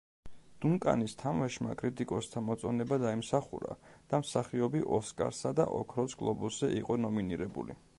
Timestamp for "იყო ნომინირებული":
6.83-7.83